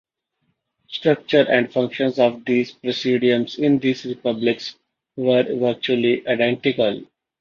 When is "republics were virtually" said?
4.03-6.27